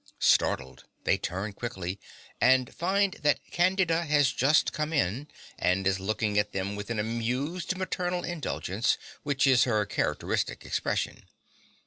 [0.17, 1.99] Startled, they turn quickly
[2.41, 5.27] and find that Candida has just come in,
[5.59, 11.25] and is looking at them with an amused maternal indulgence which is her characteristic expression.